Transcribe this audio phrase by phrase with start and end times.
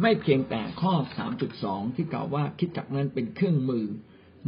[0.00, 0.92] ไม่เพียงแต่ข้อ
[1.44, 3.86] 3.2 ที่กล่าวว่าคิดจักนั้นเป็นเครื่องมือ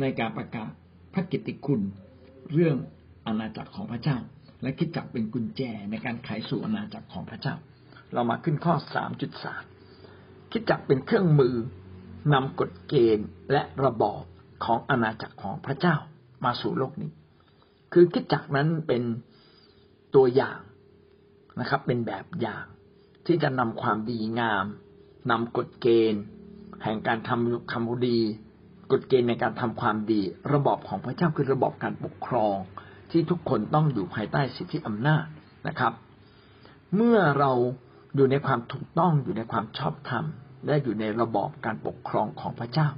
[0.00, 0.70] ในการประกาศ
[1.14, 1.80] พระกิตติคุณ
[2.52, 2.76] เรื่อง
[3.26, 4.18] อาณาจักรของพระเจ้า
[4.62, 7.54] และคิดจักเป็นกุญแจในการไขสู่อาณาจักรของพระเจ้า
[8.12, 8.74] เรามาขึ้นข้อ
[9.64, 11.56] 3.3 คิดจักเป็นเครื่องมือ
[12.32, 14.22] นำกฎเกณฑ์และระบอบ
[14.64, 15.96] ของอาณาจักรของพระเจ้า
[16.44, 17.10] มาสู่โลกนี้
[17.92, 19.02] คือคิดจักนั้นเป็น
[20.14, 20.60] ตัวอย่าง
[21.60, 22.64] นะครับ เป็นแบบอย่าง
[23.26, 24.66] ที่จะนำความดีงาม
[25.30, 26.22] นำกฎเกณฑ์
[26.84, 28.18] แห่งการทำคำดี
[28.92, 30.20] กฎเกณฑ์ในการทำความดี
[30.52, 32.56] ระบอบของพระเจ้าคือระบอบการปกครอง
[33.10, 35.24] ที่ทุกคนต้องอยู่ภายใต้สิทธิอำนาจ
[35.68, 35.92] นะครับ
[36.96, 37.52] เมื่อเรา
[38.16, 40.24] อยู่ในความถูกต้องอยู่ในความชอบธรรม
[40.66, 42.88] และอยู่ในระบอบการปกครองของพระเจ้า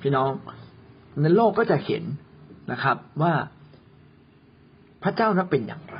[0.00, 0.30] พี่น้อง
[1.20, 2.04] ในโลกก็จะเห็น
[2.72, 3.34] นะครับว่า
[5.02, 5.98] พระเจ้านั้นเป็นอย่างไร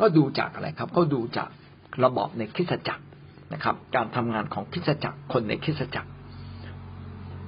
[0.00, 1.50] ก็ดูจากอะไรครับ ก็ดูจาก
[2.04, 3.04] ระบอบในคริสตจักร
[3.52, 6.10] นะครับ การทำงานของคิสตจักรคนในคิสตจักร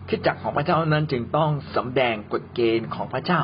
[0.09, 3.41] คิสตจักรของพระเจ้านั้นจึงต้องสำแดงกฎเกณฑ์ของพระเจ้า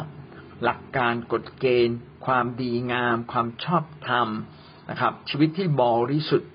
[0.64, 1.96] หลักการกฎเกณฑ์
[2.26, 4.28] ความดีงาม ความชอบธรรม
[4.90, 6.50] นะครับ ชีวิตที่บริสุทธิ์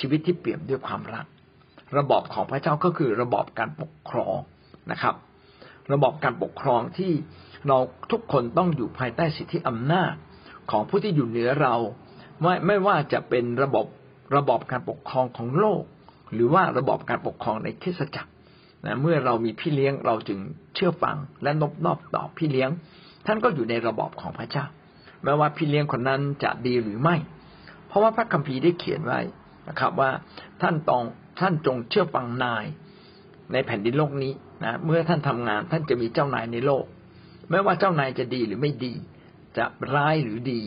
[0.00, 1.26] ชีวิตที่เปี่ยมด้วยความรัก
[1.96, 4.38] ระบอบของพระเจ้าก็คือระบอบการปกครอง
[4.90, 5.14] นะครับ
[5.92, 7.12] ระบอบการปกครองที่
[7.68, 7.78] เรา
[8.10, 10.12] ทุกคนต้องอยู่ภายใต้สิทธิอำนาจ
[10.70, 11.74] ของผู้ที่อยู่เหนือเรา
[12.40, 13.86] ไม่ไม่ว่าจะเป็นระบบ
[14.36, 15.82] ระบอบการปกครองของโลก
[16.34, 18.30] หรือว่าระบอบการปกครองในคริสตจักร
[18.86, 20.38] นะเมื่อเรามีพี่เลี้ยงเราจึง
[20.74, 22.70] เชื่อฟังและนบนอบต่อพี่เลี้ยง
[23.26, 24.64] ท่านก็อยู่ในระบอบของพระเจ้า
[25.22, 27.16] แม้ว่าพี่เลี้ยงคนนั้นจะดีหรือไม่
[27.86, 29.20] เพราะว่าพระคัมภีร์ได้เขียนไว้
[29.68, 30.10] นะครับ ว่า
[30.62, 31.02] ท่านต้อง
[31.40, 32.64] ท่านจงเชื่อฟังนาย
[33.52, 34.32] ในแผ่นดินโลกนี้
[34.64, 36.84] นะเมื่อท่านทำงานท่านจะมีเจ้านายในโลก
[37.50, 38.92] ไม่ว่าเจ้านายจะดีหรือไม่ดี
[39.56, 39.64] จะ
[39.94, 40.60] ร้ายหรือดี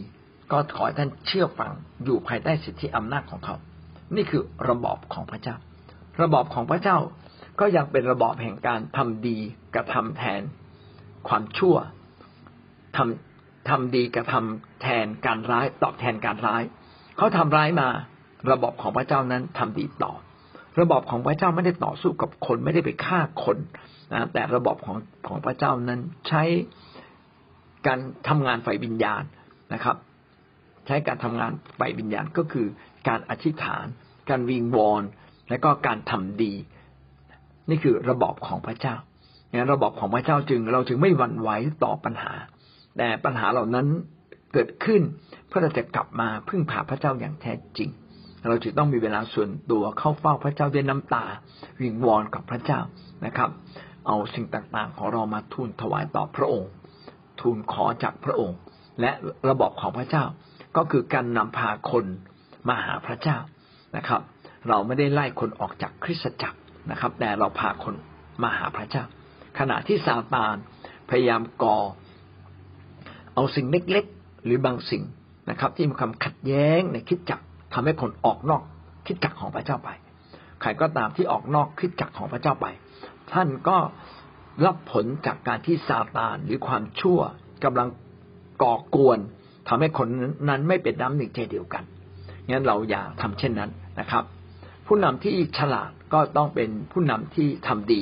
[0.51, 1.71] ก็ขอให้ท่านเชื่อฟัง
[2.03, 3.55] อยู่ภายใต้สิทธิอำนาจของเขา
[4.15, 5.55] นี่คือระบอบของพระเจ้า
[6.21, 6.97] ระบอบของพระเจ้า
[7.59, 9.37] ก็ยังเป็นระบอบแห่งการทำดี
[9.75, 10.41] กระทำแทน
[11.27, 11.75] ความชั่ว
[12.97, 16.63] ทำทำดีกระทำแทนการร้ายตอบแทนการร้าย
[17.17, 17.87] เขาทำร้ายมา
[18.51, 20.13] ระบอบของพระเจ้านั้นทำดีต่อ
[20.79, 23.57] ระบอบของพระเจ้าไม่ได้ต่อสู้กับคนไม่ได้ไปฆ่าคน
[24.13, 26.43] นะแต่ระบอบของของพระเจ้านั้นใช้
[27.87, 29.23] การทำงานฝ่ายวิญญาณ
[29.73, 29.95] นะครับ
[30.87, 32.67] ใช้การทำงานฝ่ายวิญญาณก็คือ
[33.07, 33.85] การอธิษฐาน
[34.29, 35.03] การวิงวอน
[35.49, 36.53] และก็การทำดี
[37.69, 38.95] นี่คือระบอบของพระเจ้า
[39.51, 41.49] งั้นระบอบของพระเจ้าจึง เราจึงไม่หวั่นไหว
[41.83, 42.33] ต่อปัญหา
[42.97, 43.87] แต่ปัญหาเหล่านั้น
[44.53, 45.01] เกิดขึ้น
[45.47, 47.89] เพื่อเราจะกลับมาพึ่งพาพระเจ้าอย่างแท้จริง
[48.49, 51.25] เราจึงต้องมีเวลาส่วนตัวเข้าเฝ้าพระเจ้าด้วยน้ำตา
[51.81, 52.79] วิงวอนกับพระเจ้า
[53.25, 53.49] นะครับ
[54.07, 56.69] เอาสิ่งต่างๆ ของเรามาทูลถวายต่อพระองค์
[57.41, 58.57] ทูลขอจากพระองค์
[59.01, 59.11] และ
[59.49, 60.23] ระบอบของพระเจ้า
[60.75, 62.05] ก็คือการนำพาคน
[62.67, 63.37] มาหาพระเจ้า
[63.97, 64.21] นะครับ
[64.69, 66.59] เราไม่ได้ไล่คนออกจากคริสตจักร
[66.91, 67.95] นะครับ แต่เราพาคน
[68.43, 69.03] มาหาพระเจ้า
[69.59, 70.55] ขณะที่ซาตาน
[71.09, 71.77] พยายามก่อ
[73.33, 75.03] เอาสิ่งเล็กๆ หรือบางสิ่ง
[75.49, 78.63] นะครับ ที่มีความขัดแย้งในคิดจักรทำให้คนออกนอก
[79.07, 79.89] คิดจักรของพระเจ้าไป
[80.61, 82.65] ใครก็ตามที่ออกนอกคิดจักรของพระเจ้าไป
[83.33, 83.77] ท่านก็
[84.65, 87.19] รับผลจากการที่ซาตานหรือความชั่ว
[87.63, 87.89] กำลัง
[88.63, 89.19] ก่อกวน
[89.67, 90.07] ทำให้คน
[90.49, 91.83] นั้นไม่เป็นน้ำหนึ่งใจเดียวกัน
[92.49, 94.23] งั้นเราอย่าทำเช่นนั้นนะครับ
[94.87, 98.01] ผู้นำที่ฉลาดก็ต้องเป็นผู้นำที่ทำดี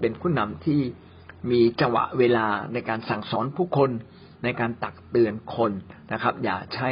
[0.00, 0.80] เป็นผู้นำที่
[1.50, 3.90] มีจังหวะเวลาในการสั่งสอนผู้คน
[4.44, 5.72] ในการตักเตือนคน
[6.12, 6.90] นะครับ อย่าใช้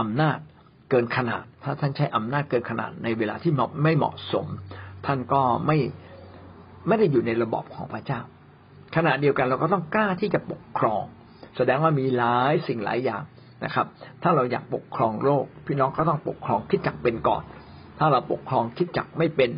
[0.00, 0.38] อำนาจ
[0.90, 3.52] เกินขนาด ถ้าท่านใช้อำนาจเกินขนาดในเวลาที่
[3.82, 4.46] ไม่เหมาะสม
[5.06, 5.78] ท่านก็ไม่
[6.88, 8.20] ไม่ได้อยู่ในระบอบของพระเจ้า
[8.96, 11.04] ขณะเดียวกันเราก็ต้องกล้าที่จะปกครอง
[11.56, 13.22] แสดงว่ามีหลายสิ่งหลายอย่าง
[13.64, 13.86] นะครับ
[14.22, 17.42] ถ้าเราอยากปกครองโลก พี่น้องก็ต้องปกครองคิดจักเป็นก่อน
[17.98, 19.50] ถ้าเราปกครองคิดจักไม่เป็น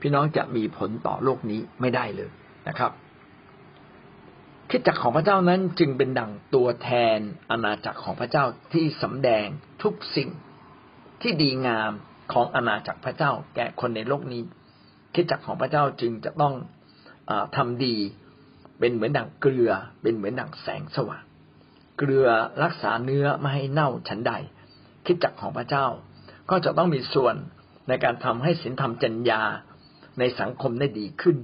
[0.00, 2.30] พี่น้องจะมีผลต่อโลกนี้ไม่ได้เลย
[2.68, 2.92] นะครับ
[4.70, 7.18] คิดจักของพระเจ้านั้นจึงเป็นดั่งตัวแทน
[7.50, 9.46] อาณาจักรของพระเจ้าที่สำแดง
[9.82, 10.28] ทุกสิ่ง
[11.22, 11.92] ที่ดีงาม
[12.32, 14.42] ของอาณาจักรพระเจ้า แก่คนในโลกนี้
[15.14, 16.54] คิดจักของพระเจ้าจึงจะต้อง
[17.28, 17.96] อทำดี
[18.78, 19.72] เป็นเหมือนดั่งเกลือ
[20.02, 21.24] เป็นเหมือนดั่งแสงสว่าง
[21.96, 22.28] เกลือ
[22.62, 24.32] รักษาเนื้อไม่ให้เน่าฉันใด
[25.06, 25.86] คิดจักของพระเจ้า
[26.50, 27.34] ก็จะต้องมีส่วน
[27.88, 29.42] ในการทำให้ศีลธรรมจัญญา
[30.18, 31.36] ในสังคมได้ดีขึ้น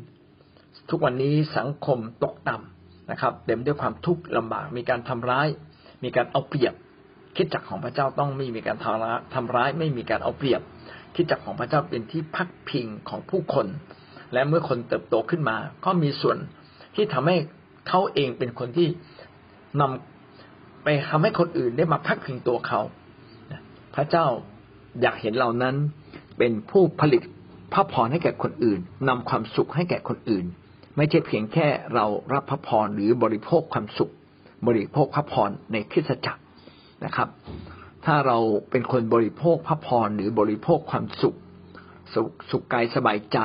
[0.90, 5.48] ทุกวันนี้สังคมตกต่ำนะครับ เต็มด้วยความทุกข์ลำบาก มีการทำร้าย
[6.04, 6.74] มีการเอาเปรียบ
[7.36, 10.60] คิดจักของพระเจ้าต้องไม่มีการทำร้ายทำร้ายไม่มีการเอาเปรียบ
[11.14, 13.66] คิดจักของพระเจ้าเป็นที่พักพิงของผู้คน
[14.32, 16.38] และเมื่อคนเติบโตขึ้นมา ก็มีส่วน
[16.94, 17.36] ที่ทำให้
[17.88, 18.88] เขาเองเป็นคนที่
[19.80, 20.17] นำ
[20.84, 22.80] ไปทำให้คนอื่นได้มาพักพิงตัวเขา
[23.94, 24.26] พระเจ้า
[25.00, 25.76] อยากเห็นเรานั้น
[26.38, 27.22] เป็นผู้ผลิต
[27.72, 30.44] พระพรให้แก่คนอื่นนำความสุขให้แก่คนอื่น
[30.96, 34.12] ไม่ใช่เพียงแค่เรารับพระพรหรือบริโภคความสุข
[34.66, 36.42] บริโภคพระพรในคริสตจักร
[37.04, 37.28] นะครับ
[38.04, 38.38] ถ้าเรา
[38.70, 41.36] เป็นคนบริโภคพระพรหรือบริโภคความสุข
[42.14, 43.38] สุขสุขกายสบายใจ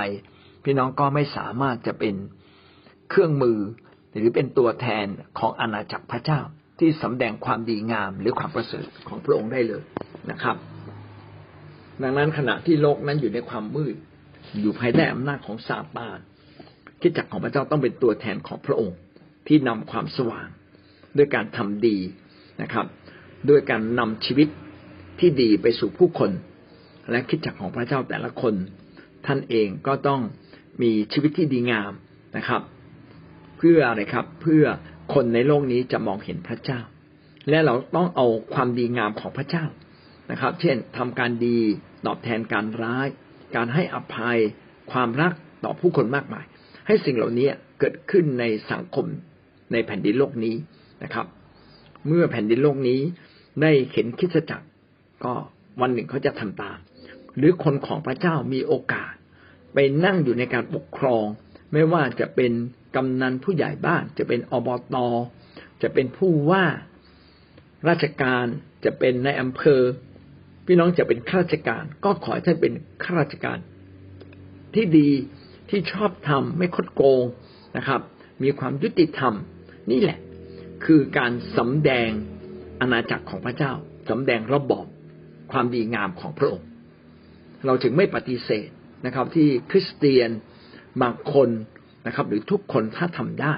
[0.63, 2.15] พี่น้องก็ไม่สามารถจะเป็น
[3.09, 3.59] เครื่องมือ
[4.13, 5.06] หรือเป็นตัวแทน
[5.39, 6.41] ของอาณาจักรพระเจ้า
[6.80, 9.84] ที่สำแดงความดีงามหรือความประเสริฐของพระองค์ได้เลย
[10.31, 10.56] นะครับ
[12.02, 13.96] ดังนั้นขณะที่โลกนั้นอยู่ในความมืด
[14.62, 16.20] อยู่ภายใต้อำนาจของซาตาน
[17.02, 18.98] คิดจักของพระเจ้าต้องเป็นตัวแทนของพระองค์
[19.48, 20.48] ที่นำความสว่าง
[21.18, 21.98] ด้วยการทำดี
[22.62, 22.86] นะครับ
[23.50, 24.48] ด้วยการนำชีวิต
[25.20, 26.31] ที่ดีไปสู่ผู้คน
[27.12, 28.54] และคิดจักของพระเจ้าแต่ละคน
[29.25, 30.22] ท่านเองก็ต้อง
[30.81, 31.92] มีชีวิตที่ดีงาม
[32.38, 32.62] นะครับ
[33.58, 34.64] เพื่ออะไรครับเพื่อ
[35.13, 36.79] คนในโลกนี้จะมองเห็นพระเจ้า
[37.50, 39.65] และเราต้องเอาความดีงามของพระเจ้า
[40.31, 41.57] นะครับ เช่นทำการดี
[42.05, 43.07] ตอบแทนการร้าย
[43.55, 44.38] การให้อภัย
[44.91, 45.33] ความรัก
[45.63, 46.45] ต่อผู้คนมากมาย
[46.88, 47.47] ให้สิ่งเหล่านี้
[47.79, 49.05] เกิดขึ้นในสังคม
[49.71, 50.55] ในแผ่นดินโลกนี้
[51.03, 51.25] นะครับ
[52.07, 53.00] เมื่อแผ่นดินโลกนี้
[53.61, 54.67] ได้เห็นคิดจักร
[55.25, 55.33] ก็
[55.81, 56.77] วันหนึ่งเขาจะทำตาม
[57.38, 59.13] หรือคนของพระเจ้ามีโอกาส
[59.73, 61.25] ไปนั่งอยู่ในการปกครอง
[61.74, 62.52] ไม่ว่าจะเป็น
[62.96, 64.96] กำนันผู้ใหญ่บ้าน จะเป็นอบต
[65.81, 66.66] จะเป็นผู้ว่า
[67.90, 68.46] ราชการ
[68.86, 69.81] จะเป็นในอำเภอ
[70.66, 72.74] พี่น้องจะเป็นข้าราชการ ก็ขอให้ท่านเป็น
[73.04, 73.60] ข้าราชการ
[74.74, 75.10] ที่ดี
[75.70, 77.24] ที่ชอบทำไม่คดโกง
[77.78, 78.02] นะครับ
[78.44, 79.34] มีความยุติธรรม
[79.92, 80.20] นี่แหละ
[80.86, 82.10] คือการสำแดง
[82.81, 83.74] อาณาจักรของพระเจ้า
[84.10, 84.86] สำแดงระบอบ
[85.52, 86.68] ความดีงามของพระองค์
[87.66, 88.70] เราจึงไม่ปฏิเสธ
[89.06, 90.30] นะครับ ที่คริสเตียน
[91.01, 91.50] บางคน
[92.07, 93.56] นะครับ หรือทุกคนถ้าทำได้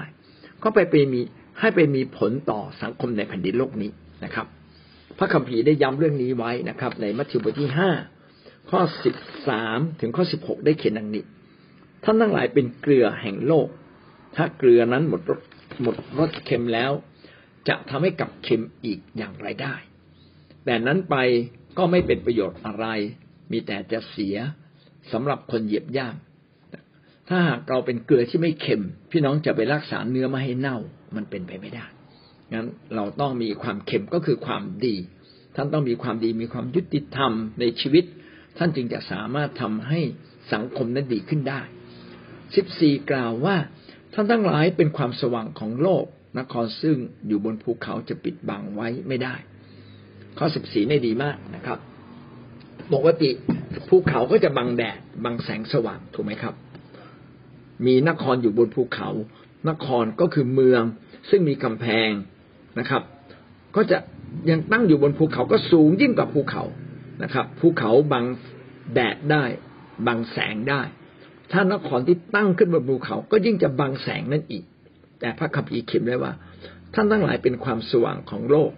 [0.62, 1.20] ก็ไปไปมี
[1.60, 3.90] ให้ไปมีผลต่อสังคมในแผ่นดินโลกนี้
[4.24, 4.46] นะครับ
[5.18, 7.90] พระคัมภีร์ได้ย้ำเรื่องนี้ไว้นะครับ ในมัทธิวบทที่ห้า
[8.70, 9.14] ข้อสิบ
[9.48, 11.24] สามถึงข้อสิบหกได้เขียนดังนี้
[12.04, 13.68] ท่านทั้งหลายเป็นเกลือแห่งโลก
[14.36, 15.40] ถ้าเกลือนั้นหมดรส
[15.82, 16.92] หมดรสเค็มแล้ว
[17.68, 19.74] จะทำให้กับเค็มอีกอย่างไรได้
[20.64, 21.16] แต่นั้นไป
[21.78, 22.86] ก็ไม่เป็นประโยชน์อะไร
[23.52, 24.36] มีแต่จะเสีย
[25.12, 26.14] สำหรับคนเหยียบย่าง
[27.28, 30.78] ถ้าหากเราเป็นเกลือที่ไม่เค็ม พี่น้องจะไปรักษาเนื้อมาให้เน่า
[31.16, 31.86] มันเป็นไปไม่ได้
[32.52, 34.96] งั้นเราต้องมีความเค็มก็คือความดี
[35.56, 38.04] ท่านต้องมีความดีมีความยุติธรรมในชีวิต
[38.58, 40.00] ท่านจึงจะสามารถทำให้
[40.52, 41.60] สังคมนั้นดีขึ้นได้
[42.56, 43.56] สิบสี่กล่าวว่า
[44.14, 46.04] ท่านทั้งหลายเป็นความสว่างของโลก
[46.38, 49.34] นครซึ่งอยู่บนภูเขาจะปิดบังไว้ไม่ได้
[50.38, 51.78] ข้อสิบสี่นี่ดีมากนะครับ
[52.94, 53.30] ปกติ
[53.88, 56.54] ภูเขาก็จะบังแดดบังแสงสว่างถูกไหมครับ
[57.86, 59.08] มีนครอยู่บนภูเขา
[59.68, 60.82] นครก็คือเมือง
[61.30, 62.10] ซึ่งมีกำแพง
[62.78, 63.02] นะครับ
[63.76, 63.98] ก็จะ
[64.50, 66.64] ยังตั้งอยู่บนภูเขาก็สูงยิ่งกว่าภูเขา
[67.22, 68.24] นะครับ ภูเขาบัง
[68.94, 69.44] แดดได้
[70.06, 70.82] บังแสงได้
[71.52, 74.64] ถ้านครที่ตั้งขึ้นบนภูเขา ก็ยิ่งจะบังแสงนั่นอีก
[75.20, 76.32] แต่พระคัมภีร์เขียนไว้ว่า
[76.94, 78.70] ท่านทั้งหลายเป็นความสว่างของโลก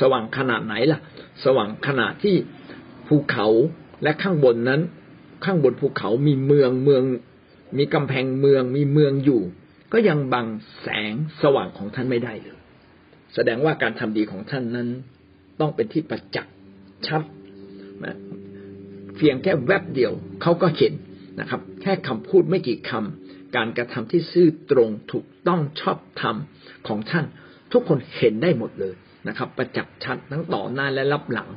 [0.00, 1.00] สว่างขนาดไหนล่ะ
[1.44, 2.36] สว่างขนาดที่
[3.08, 3.46] ภูเขา
[4.02, 4.80] และข้างบนนั้น
[5.44, 7.02] ข้างบนภูเขามีเมืองเมือง
[7.78, 9.42] มีกำแพงเมืองมีเมืองอยู่
[9.92, 10.46] ก็ยังบัง
[10.80, 12.58] แสงสว่างของท่านไม่ได้เลย
[13.34, 14.88] แสดงว่าการทำดีของท่านนั้น
[15.60, 16.54] ต้องเป็นที่ประจักษ์
[17.06, 17.22] ชัด
[18.04, 18.16] นะ
[19.16, 20.12] เพียงแค่แวบเดียว
[20.42, 20.92] เขาก็เห็น
[21.40, 26.36] นะครับ แค่คำพูดไม่กี่คำการกระทำที่ซื่อตรงถูกต้องชอบธรรม
[26.88, 27.24] ของท่าน
[27.72, 28.94] ทุกคนเห็นได้หมดเลย
[29.28, 31.50] นะครับ ประจักษ์ชัดทั้งต่อหน้าและรับหลัง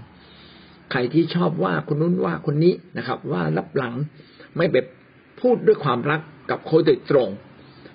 [0.91, 3.93] ใครที่ชอบว่าคนนู้นว่าคนนี้นะครับ ว่ารับหลัง
[4.57, 4.75] ไม่ไป
[5.45, 6.21] พูดด้วยความรัก
[6.51, 7.29] กับคนโดยตรง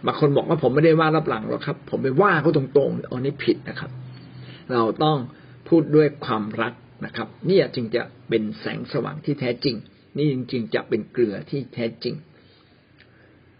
[0.06, 3.90] บางคนบอกว่าผมไม่ได้ว่ารับหลังหรอกครับ ผมไปว่าเขาตรงๆอันนี้ผิดนะครับ
[4.72, 5.18] เราต้อง
[5.68, 6.72] พูดด้วยความรัก
[7.04, 9.76] นะครับ นี่จึงจะเป็นแสงสว่างที่แท้จริง
[10.16, 12.14] นี่จริงๆจะเป็นเกลือที่แท้จริง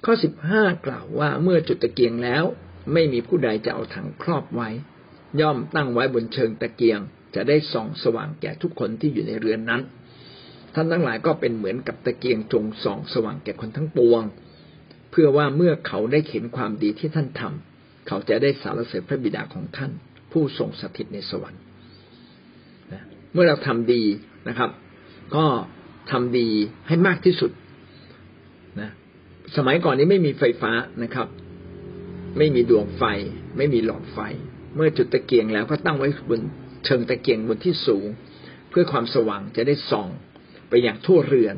[0.04, 2.44] ข้อสิบห้ากล่าวว่าเมื่อจุดตะเกียงแล้ว
[2.92, 4.68] ไม่มีผู้ใดจะเอาถังครอบไว้
[5.40, 7.00] ย่อมตั้งไว้บนเชิงตะเกียง
[7.34, 9.82] จะได้ส่องสว่างแก่ทุกคนที่อยู่ในเรือนนั้น
[10.74, 14.22] ท่านทั้งหลายก็เป็นเหมือนกับตะเกียงจงส่องสว่างแก่คนทั้งปวง
[15.10, 19.92] เพื่อว่าเมื่อเขาได้เห็นความดีที่ท่านทำเขาจะได้สารเสริญพระบิดาของท่าน
[20.32, 21.62] ผู้ทรงสถิตในสวรรค์
[23.32, 24.02] เมื่อเราทำดี
[24.48, 24.70] นะครับ
[25.36, 25.44] ก็
[26.10, 26.48] ทำดี
[26.88, 27.50] ให้มากที่สุด
[28.80, 28.90] นะ
[29.56, 30.72] สมัยก่อนนี้ไม่มีไฟฟ้า
[31.02, 31.28] นะครับ
[32.38, 33.02] ไม่มีดวงไฟ
[33.56, 34.18] ไม่มีหลอดไฟ
[34.76, 36.40] เมื่อจุดตะเกียงแล้วก็ตั้งไว้บน
[36.84, 38.06] เชิงตะเกียงบนที่สูง
[38.70, 40.08] เพื่อความสว่างจะได้ส่อง
[40.70, 41.56] ไปอย่างทั่วเรือน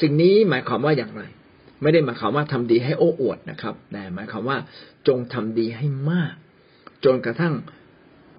[0.00, 1.22] สิ่งนี้หมายความว่าอย่างไร
[1.82, 4.58] ไม่ได้หมายความว่าทำดีให้โอ้อวดนะครับแต่หมายความว่า
[5.08, 6.34] จงทำดีให้มาก
[7.04, 7.54] จนกระทั่ง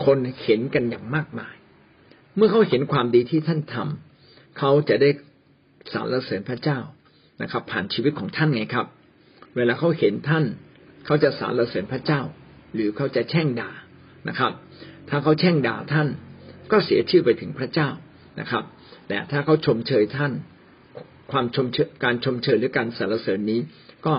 [0.06, 1.56] คนเห็นกันอย่างมากมาย
[2.36, 5.10] เมื่อเขาเห็นความดีที่ท่านทำเขาจะได้
[5.94, 6.80] สรรเสริญพระเจ้า
[7.42, 8.88] นะครับ ผ่านชีวิตของท่านไงครับ
[9.56, 10.46] เวลาเขาเห็นท่าน
[11.06, 12.22] เขาจะสรรเสริญพระเจ้า
[12.74, 13.72] หรือเขาจะแช่งด่า
[14.30, 14.52] นะครับ
[15.10, 16.08] ถ้าเขาแช่งด่าท่าน
[16.72, 17.90] ก็เสียชื่อไปถึงพระเจ้า
[18.40, 18.64] นะครับ
[19.08, 20.32] แต่ถ้าเขาชมเชยท่าน
[21.32, 23.60] ความชมเชยการชมเชยหรือการสรรเสริญนี้
[24.06, 24.14] ก็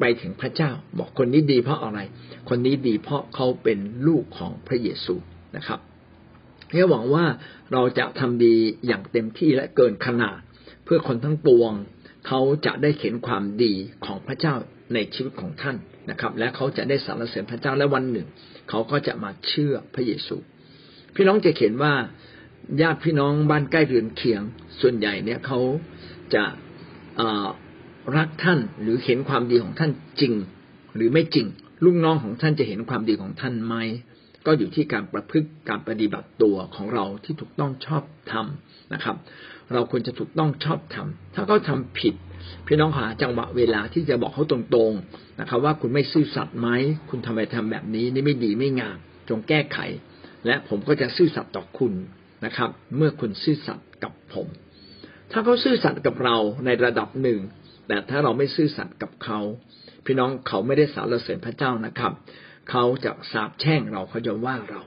[0.00, 2.00] ไปถึงพระเจ้า บอกคนนี้ดีเพราะอะไร
[2.48, 5.14] คนนี้ดีเพราะเขาเป็นลูกของพระเยซู
[5.56, 5.80] นะครับ
[6.68, 7.26] เพื่อหวังว่า
[7.72, 8.54] เราจะทำดี
[8.86, 10.38] อย่างเต็มที่และเกินขนาด
[10.84, 11.72] เพื่อคนทั้งปวง
[12.26, 14.54] เขาจะได้เห็นความดีของพระเจ้า
[14.94, 15.76] ในชีวิตของท่าน
[16.10, 18.26] นะครับ และเขาจะได้สรรเสริญพระเจ้าและวันหนึ่ง
[18.70, 20.36] เขาก็จะมาเชื่อพระเยซู
[21.14, 21.94] พี่น้องจะเห็นว่า
[22.80, 24.42] ญาติพี่น้องบ้านใกล้เรือนเคียง
[24.80, 25.58] ส่วนใหญ่เนี่ยเขา
[26.34, 26.44] จะ
[28.16, 29.90] รักท่านหรือเห็นความดีของท่าน
[30.20, 30.34] จริง
[30.96, 31.46] หรือไม่จริง
[31.84, 33.74] ลูกน้องของท่านจะเห็นความดีของท่านไหม
[34.46, 38.02] ก็อยู่ที่การประพฤติการปฏิบัติตัวของเราที่ถูกต้องชอบ
[38.32, 39.16] ทำนะครับ
[39.72, 42.14] เราควรจะถูกต้องชอบทำถ้าเขาทาผิด
[42.66, 46.68] พี่น้องหาจังหวะเวลาที่จะบอกเขาตรงๆนะครับ ว่าคุณไม่ซื่อสัตย์ไหม
[47.08, 48.96] คุณทำไมทำแบบนี้นี่ไม่ดีไม่งาม
[49.28, 49.78] จงแก้ไข
[50.46, 51.92] และผมก็จะซื่อสัตย์ต่อคุณ
[52.44, 54.46] นะครับ เมื่อคุณซื่อสัตย์กับผม
[55.32, 57.40] ถ้าเขาซื่อสัตย์กับเราในระดับหนึ่ง
[57.88, 59.40] แต่ถ้าเราไม่ซื่อสัตย์กับเขา
[60.04, 62.12] พี่น้องเขาไม่ได้สารเสริญพระเจ้านะครับ
[62.70, 64.82] เขาจะสาบแช่งเราเขาจะว่าเรา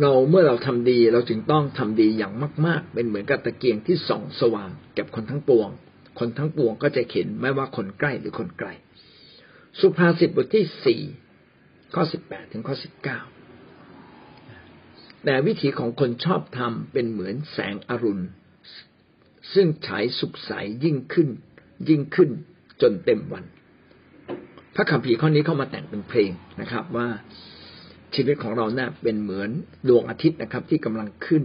[0.00, 2.32] เราเมื่อเราทำดีเราจึงต้องทำดีอย่าง
[2.66, 5.68] มาก ๆ เป็นเหมือนกับตะเกียงที่ส่องสว่างแก่คนทั้งปวง
[6.18, 8.68] คนทั้งปวงก็จะเห็นไม่ว่าคนใกล้หรือคนไกล
[9.80, 11.00] สุภาษิตบทที่สี่
[11.94, 13.20] ข้อสิบแปดถึงข้อสิบเก้า
[15.28, 18.24] แต่วิถีของคนชอบทำเป็นเหมือนแสงอรุณ
[19.54, 20.52] ซึ่งฉายสุขใส
[20.84, 21.28] ยิ่งขึ้น
[21.88, 22.30] ยิ่งขึ้น
[22.82, 23.44] จนเต็มวัน
[24.74, 26.30] พระคัมภีร์ข้อนี้เข้ามาแต่งเป็นเพลง
[26.60, 27.08] นะครับ ว่า
[28.14, 29.50] ชีวิตของเราเนี่ยเป็นเหมือน
[29.88, 31.42] ดวงอาทิตย์นะครับ ที่กำลังขึ้น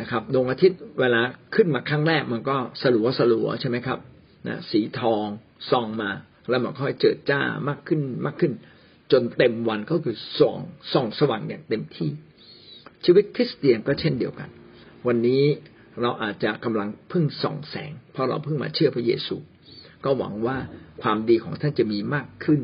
[0.00, 1.20] นะครับ ดวงอาทิตย์เวลา
[1.54, 3.98] ขึ้นมาครั้งแรกมันก็สลัวสลัวใช่ไหมครับ
[4.46, 5.26] นะสีทอง
[5.70, 6.10] ส่องมา
[6.48, 8.52] แล้วมันค่อยเจิดจ้ามากขึ้นมากขึ้น
[9.12, 10.58] จนเต็มวันก็คือส่อง
[10.92, 12.10] ส่องสว่างอย่างเต็มที่
[13.04, 14.48] ชีวิตคริสเตียนก็เช่นเดียวกัน
[15.06, 15.44] วันนี้
[16.02, 19.36] เราอาจจะกำลังพึ่งส่องแสง เพราะเราเพิ่งมาเชื่อพระเยซู
[20.04, 20.56] ก็หวังว่า
[21.02, 22.60] ความดีของท่านจะมีมากขึ้น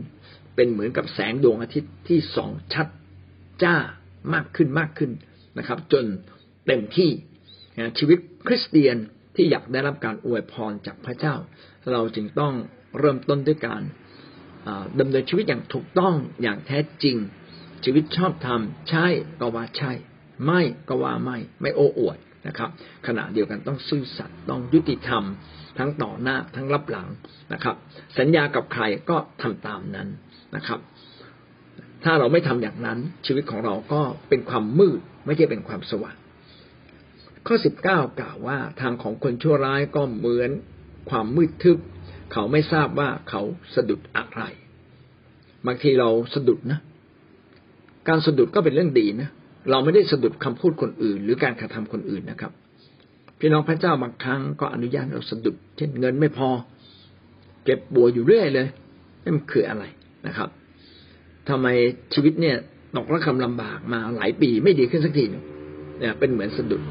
[0.56, 2.86] เป็นเหมือนกับแสงดวงอาทิตย์ที่ส่องชัด
[3.62, 3.76] จ้า
[4.34, 5.10] มากขึ้นมากขึ้น
[5.58, 6.04] นะครับ จน
[6.66, 7.10] เต็มที่
[7.98, 8.96] ชีวิตคริสเตียน
[9.36, 11.34] ที่อยากได้รับการอวยพรจากพระเจ้า
[11.92, 12.54] เราจึงต้อง
[12.98, 13.82] เริ่มต้นด้วยการ
[15.00, 17.16] ดำเนินชีวิตอย่างถูกต้องอย่างแท้จริง
[17.84, 18.60] ชีวิตชอบธรรม
[18.90, 19.06] ใช่
[19.40, 19.92] ก็ว่าใช่
[20.44, 22.18] ไม่ก็ว่าไม่ไม่โอ้อวด
[22.48, 22.70] นะครับ
[23.06, 25.24] ขณะเดียวกันต้องซื่อสัตย์ต้องยุติธรรม
[25.78, 27.08] ทั้งต่อหน้าทั้งรับหลัง
[27.52, 27.76] นะครับ
[28.18, 30.08] สัญญากับใครก็ทำตามนั้น
[30.56, 30.80] นะครับ
[32.04, 36.16] ถ้าเราไม่ทำอย่างนั้น ชีวิตของเราก็เป็นความมืดไม่ใช่เป็นความสว่าง
[37.46, 40.50] ข้อสิบเก้ากล่าวว่าทางของคนชั่วร้ายก็เหมือน
[41.10, 41.78] ความมืดทึบ
[42.32, 43.42] เขาไม่ทราบว่าเขา
[43.74, 44.42] สะดุดอะไร
[45.66, 46.80] บางทีเราสะดุดนะ
[48.08, 49.30] การสะดุดก็เป็นเรื่องดีนะ
[49.70, 52.52] เราไม่ได้สะดุดคำพูดคนอื่น หรือการกระทำคนอื่นนะครับ
[53.38, 56.48] พี่น้องพระเจ้าบางครั้งก็อนุญาตเราสะดุด เช่นเงินไม่พอ
[57.64, 58.66] เก็บบัวอยู่เรื่อยเลย
[59.22, 59.84] นี่มันคืออะไร
[60.26, 60.48] นะครับ
[61.48, 61.66] ทำไม
[62.14, 62.56] ชีวิตเนี่ย
[62.96, 65.44] ตกระคำลำบากมาหลายปีไม่ดีขึ้นสักทีเนี่ย
[66.18, 66.82] เป็นเหมือนสะดุด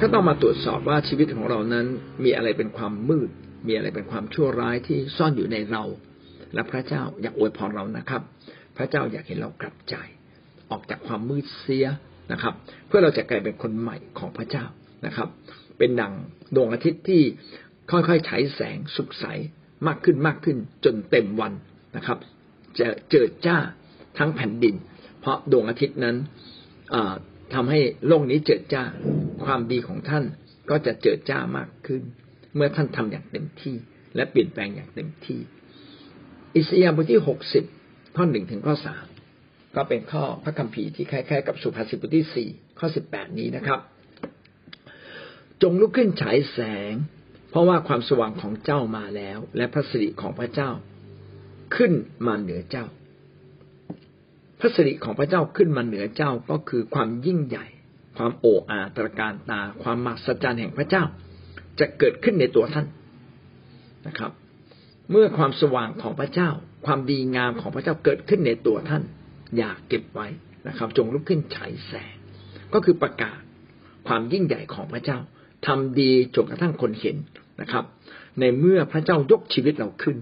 [0.00, 1.86] ก็ต้องมาตรวจสอบว่าชีวิตของเรานั้น
[2.24, 3.28] มีอะไรเป็นความมืด
[3.66, 5.84] มีอะไรเป็นความชั่วร้ายที่ซ่อนอยู่ในเรา
[6.54, 8.22] และพระเจ้าอยากอวยพรเรานะครับ
[8.76, 9.94] พระเจ้าอยากเห็นเรากลับใจ
[10.70, 11.86] ออกจากความมืดเสีย
[12.32, 12.54] นะครับ
[12.86, 14.64] เพื่อเราจะกลายเป็นคนใหม่ของพระเจ้า
[15.06, 15.28] นะครับ
[15.78, 16.12] เป็นดัง
[16.56, 17.22] ดวงอาทิตย์ที่
[17.90, 19.24] ค่อยๆฉายแสงสุกใส
[19.86, 21.52] มากขึ้นมากขึ้นจนเต็มวัน
[21.96, 22.18] นะครับ
[22.78, 23.58] จะเจิดจ้า
[24.18, 24.74] ทั้งแผ่นดิน
[25.20, 26.16] เพราะดวงอาทิตย์นั้น
[27.54, 28.84] ทำให้โลกนี้เจิดจ้า
[29.44, 30.24] ความดีของท่าน
[30.70, 32.02] ก็จะเจิดจ้ามากขึ้น
[32.54, 33.76] เมื่อท่านทำอย่างเต็มที่
[34.16, 35.40] และเปลี่ยนแปลงอย่างเต็มที่
[36.56, 37.64] อิสยาห์บทที่หกสิบ
[38.16, 39.04] ข้อหนึ่งถึงข้อสาม
[39.76, 42.48] ก็เป็นข้อพระคัมภีร์ที่คล้ายๆกับสุภาษิตบทที่สี่
[42.78, 43.80] ข้อสิบแปดนี้นะครับ
[45.62, 46.58] จงลุกขึ้นฉายแส
[46.90, 46.92] ง
[47.50, 50.70] เพราะว่าความสว่างของเจ้ามาแล้ว และพระสิริของพระเจ้า
[51.76, 51.92] ขึ้น
[52.26, 52.84] มาเหนือเจ้า
[54.60, 57.66] พระสิริของพระเจ้าขึ้นมาเหนือเจ้าก็คือความยิ่งใหญ่
[58.16, 61.04] ความโอ้อาตรการตา ความมหัศจรรย์แห่งพระเจ้า
[61.80, 62.86] จะเกิดขึ้นในตัวท่าน
[64.06, 64.32] นะครับ
[65.10, 66.50] เมื่อความสว่างของพระเจ้า
[66.86, 69.02] ความดีงามของพระเจ้าเกิดขึ้นในตัวท่าน
[69.56, 70.28] อยากเก็บไว้
[70.68, 72.16] นะครับ จงลุกขึ้นฉายแสง
[72.74, 73.40] ก็คือประกาศ
[74.08, 75.18] ความยิ่งใหญ่ของพระเจ้า
[75.66, 77.16] ทำดีจนกระทั่งคนเห็น
[77.60, 77.84] นะครับ
[78.40, 80.16] ในเมื่อพระเจ้ายกชีวิตเราขึ้น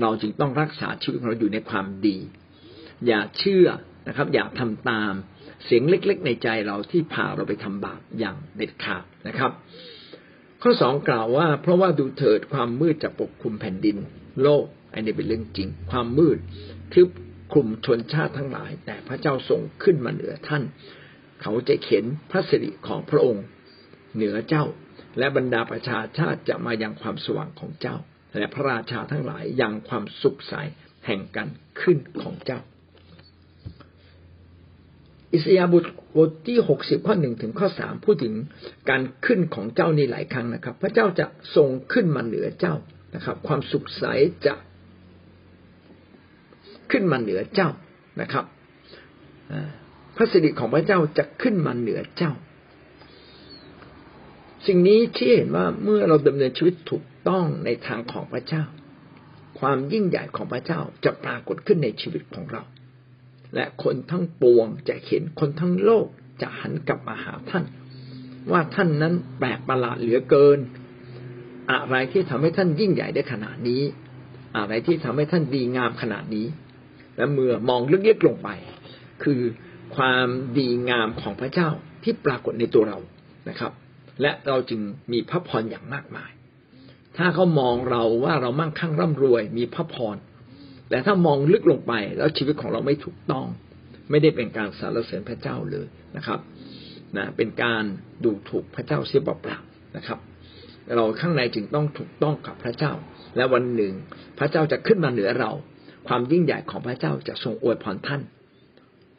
[0.00, 2.18] เราจึงต้องรักษาชีวิตของเราอยู่ในความดี
[3.06, 3.66] อย่าเชื่อ
[4.08, 5.12] นะครับ อย่าทำตาม
[5.64, 9.50] เสียงเล็ก ๆ ในใจเราที่พาเราไปทำบาปอย่างเด็ดขาดนะครับ
[10.62, 13.96] ข้อสองกล่าวว่า เพราะว่าดูเถิดความมืดจะปกคลุมแผ่นดิน
[14.42, 16.38] โลก อันนี้เป็นเรื่องจริง ความมืด
[16.94, 17.08] ทึบ
[17.52, 20.62] คลุมชนชาติทั้งหลาย แต่พระเจ้าทรงขึ้นมาเหนือท่าน
[21.42, 23.44] เขาจะเข็นพระสิริของพระองค์
[24.14, 24.64] เหนือเจ้า
[25.18, 27.96] และบรรดาประชาชาติจะมายังความสว่างของเจ้า
[28.38, 30.54] และพระราชาทั้งหลายยังความสุขใส
[31.06, 31.48] แห่งการ
[31.80, 32.60] ขึ้นของเจ้า
[35.32, 35.74] อิสยาบ
[36.28, 38.34] ทที่หกสิบข้อหนึ่งถึงข้อสามพูดถึง
[38.90, 41.26] การขึ้นของเจ้านี่หลายครั้งนะครับ พระเจ้าจะ
[41.56, 42.74] ทรงขึ้นมาเหนือเจ้า
[43.14, 44.04] นะครับ ความสุขใส
[44.46, 44.54] จะ
[46.90, 47.70] ขึ้นมาเหนือเจ้า
[48.20, 48.44] นะครับ
[50.16, 52.32] พระสิริของพระเจ้าจะขึ้นมาเหนือเจ้า
[54.66, 58.64] สิ่งนี้ที่เห็นว่าเมื่อเราดำเนินชีวิตถูกต้องในทางของพระเจ้า
[59.58, 62.62] ความยิ่งใหญ่ของพระเจ้าจะปรากฏขึ้นในชีวิตของเรา
[63.54, 66.06] และคนทั้งปวงจะเห็นคนทั้งโลก
[66.40, 67.64] จะหันกลับมาหาท่าน
[68.52, 70.58] ว่าท่านนั้นแปลกประหลาดเหลือเกิน
[71.72, 73.82] อะไรที่ทำให้ท่านยิ่งใหญ่ได้ขนาดนี้
[74.56, 76.46] อะไรที่ทำให้ท่านดีงามขนาดนี้
[77.18, 78.48] และเมื่อมองลึกๆลงไป
[79.22, 79.40] คือ
[79.96, 80.26] ความ
[80.58, 81.68] ดีงามของพระเจ้า
[82.02, 82.98] ที่ปรากฏในตัวเรา
[83.48, 83.72] นะครับ
[84.22, 84.80] และเราจึง
[85.12, 86.30] มีพระพรอย่างมากมาย
[87.16, 90.16] ถ้าเขามองเราว่าเรามั่งคั่งร่ำรวย มีพระพร
[90.88, 93.46] แต่ถ้ามองลึกลงไป แล้วชีวิตของเราไม่ถูกต้อง
[94.10, 96.40] ไม่ได้เป็นการสรรเสริญพระเจ้าเลยนะครับ
[97.16, 97.82] นะเป็นการ
[98.24, 100.18] ดูถูกพระเจ้าเสียเปล่าๆนะครับ
[100.96, 102.92] เราข้างในจึงต้องถูกต้องกับพระเจ้า
[103.36, 103.92] และวันหนึ่ง
[104.38, 105.50] พระเจ้าจะขึ้นมาเหนือเรา
[106.08, 108.22] ความยิ่งใหญ่ของพระเจ้าจะทรงอวยพรท่าน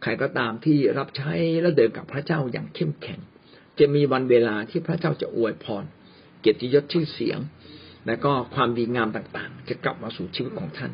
[0.02, 3.20] ใครก็ตามที่รับใช้และเดินกับพระเจ้าอย่างเข้มแข็ง
[3.80, 5.84] จะมีวันเวลาที่พระเจ้าจะอวยพร
[6.42, 7.40] เกียรติยศชื่อเสียง
[8.08, 10.92] และก็ความดีงามต่างๆ จะกลับมาสู่ชีวิตของท่าน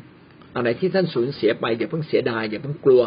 [0.56, 3.02] อะไรที่ท่านสูญเสียไปอย่าเพิ่งเสียดายอย่าเพิ่งกลัว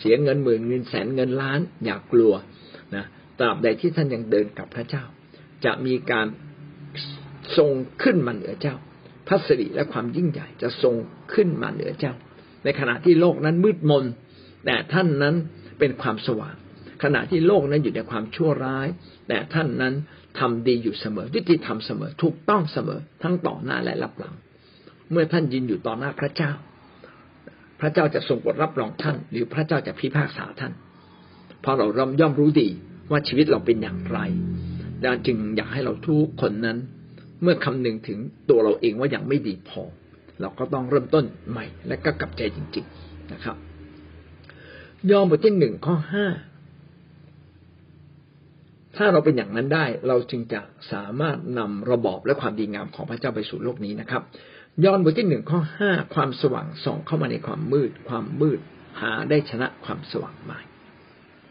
[0.00, 2.32] เสียเงินหมื่นเงินแสนเงินล้าน อย่ากลัว
[2.94, 3.04] นะ
[3.38, 5.04] ตราบใดที่ท่านยังเดินกับพระเจ้า
[5.64, 6.26] จะมีการ
[7.56, 7.70] ทรง
[8.02, 8.76] ขึ้นมาเหนือเจ้า
[9.32, 10.94] พระสิริและความยิ่งใหญ่จะทรง
[11.34, 12.14] ขึ้นมาเหนือเจ้า
[12.64, 14.04] ในขณะที่โลกนั้นมืดมน
[14.64, 15.34] แต่ท่านนั้น
[15.78, 16.54] เป็นความสว่าง
[17.02, 18.88] ขณะที่โลกนั้นอยู่ในความชั่วร้าย
[19.28, 19.94] แต่ท่านนั้น
[20.38, 24.34] ทำดีอยู่เสมอยุติธรรมเสมอถูกต้องเสมอทั้งต่อหน้าและรับหลัง
[25.10, 26.52] เมื่อท่านยืนอยู่ต่อหน้าพระเจ้า
[27.80, 30.72] พระเจ้าจะทรงกดรับรองท่าน หรือพระเจ้าจะพิพากษาท่าน
[31.60, 31.86] เพราะเรา
[32.20, 32.68] ย่อมรู้ดี
[33.10, 34.18] ว่าชีวิตเราเป็นอย่างไร
[35.04, 36.78] ดังจึงอยากให้เราทุกคนนั้น
[37.42, 38.18] เมื่อคำนึงถึง
[38.50, 39.82] ตัวเราเองว่ายังไม่ดีพอ
[40.40, 43.56] เราก็ต้องเริ่มต้นใหม่ และก็กลับใจจริง ๆนะครับ
[45.10, 46.26] ยอมบทที่หนึ่งข้อห้า
[48.96, 50.60] ถ้าเราเป็นอย่างนั้นได้ เราจึงจะ
[50.92, 54.22] สามารถนำระบอบและความดีงามของพระเจ้าไปสู่โลกนี้นะครับ
[54.84, 58.60] ยอนบทที่หนึ่งข้อห้าความสว่างส่องเข้ามาในความมืด ความมืด
[59.00, 60.60] หาได้ชนะความสว่างใหม่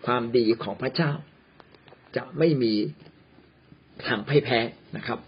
[0.06, 1.12] ความดีของพระเจ้า
[2.16, 2.74] จะไม่มี
[4.08, 4.60] ทางพ่แพ้
[4.98, 5.20] นะครับ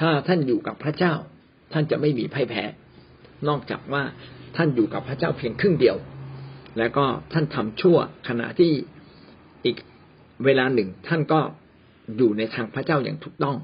[0.00, 1.14] ถ้าท่านอยู่กับพระเจ้า
[1.72, 2.64] ท่านจะไม่มีพ่ายแพ้
[3.48, 4.02] นอกจากว่า
[4.56, 5.96] ท่านอยู่กับพระเจ้าเพียงครึ่งเดียว
[6.78, 8.72] แล้วก็ท่านทำชั่วขณะที่
[9.64, 9.76] อีก
[10.44, 11.40] เวลาหนึ่ง ท่านก็
[12.16, 13.56] อยู่ในทางพระเจ้าอย่างถูกต้อง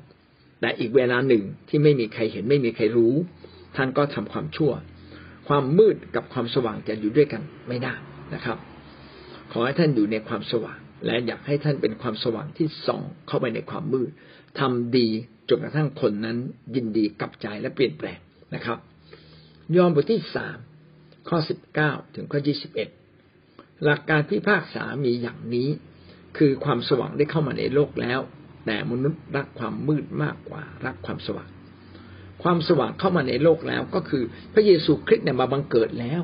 [0.60, 3.14] แต่อีกเวลาหนึ่งที่ไม่มีใครเห็นไม่มีใครรู้
[3.76, 4.72] ท่านก็ทำความชั่ว
[5.48, 7.94] ความมืดกับความสว่างจะอยู่ด้วยกันไม่ได้
[8.34, 8.58] นะครับ
[9.52, 14.10] ขอให้ท่านอยู่ในความสว่าง และอยากให้ท่านเป็นความสว่างที่ส่องเข้าไปในความมืด
[14.60, 15.08] ทำดี
[15.50, 16.36] จนกระทั่งคนนั้น
[16.74, 18.18] ยินดีกลับใจและเปลี่ยนแปลง
[18.54, 18.78] นะครับ
[19.76, 20.58] ยอห์นบทที่สาม
[21.28, 22.88] ข้อสิบเก้าถึงข้อยี่สิบเอ็ด
[23.84, 25.68] หลักการพิพากษามีอย่างนี้
[26.38, 28.20] คือความสว่างได้เข้ามาในโลกแล้ว
[28.66, 31.48] แต่มนุษย์รักความมืดมากกว่ารักความสว่าง
[32.42, 34.22] ความสว่างเข้ามาในโลกแล้วก็คือ
[34.54, 36.22] พระเยซูคริสต์เนี่ยมาบังเกิดแล้ว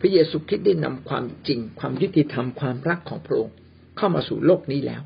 [0.00, 3.54] พระเยซูคริสต์ได้นำความจริง ความยุติธรรมความรักของพระองค์
[3.96, 5.02] เข้ามาสู่โลกนี้แล้ว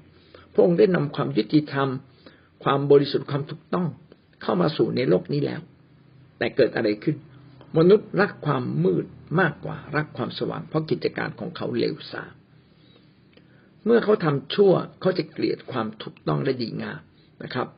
[0.55, 1.89] พระองค์ได้นำความยุติธรรม
[2.65, 3.87] ความบริสุทธิ์ความถูกต้อง
[4.43, 5.61] เข้ามาสู่ในโลกนี้แล้ว
[6.39, 7.17] แต่เกิดอะไรขึ้น
[7.79, 9.07] มนุษย์รักความมืด
[9.41, 12.33] มากกว่ารักความสว่างเพราะกิจการของเขาเลวทราม
[13.85, 17.01] เมื่อเขาทำชั่วเขาจะเกลียดความถูกต้องและดีงาม
[17.43, 17.69] นะครับ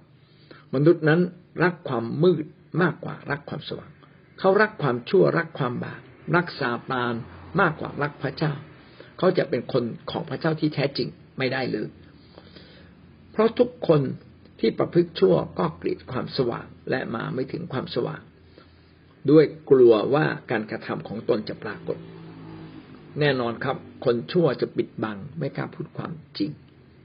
[0.75, 1.21] มนุษย์นั้น
[1.63, 2.45] รักความมืด
[2.83, 3.91] มากกว่ารักความสว่าง
[4.39, 6.01] เขารักความชั่วรักความบาป
[6.37, 7.15] รักซาตาน
[7.61, 8.53] มากกว่ารักพระเจ้า
[9.19, 11.89] เขาจะเป็นคนของพระเจ้าที่แท้จริงไม่ได้เลย
[13.33, 14.01] เพราะทุกคน
[14.63, 18.21] ที่ประพฤติชั่วก็เกลียดความสว่างและมาไม่ถึงความสว่าง
[19.31, 21.99] ด้วยกลัวว่าการกระทำของตนจะปรากฏ
[23.21, 26.51] แน่นอนครับ คนชั่วจะปิดบัง ไม่กล้าพูดความจริง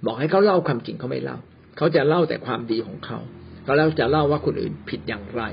[0.05, 1.37] บอกให้เขาเล่าความจริงเขาไม่เล่า
[1.77, 3.19] เขาจะเล่าแต่ความดีของเขา
[3.63, 5.43] เขาแล้วจะเล่าว่าคนอื่นผิดอย่างไร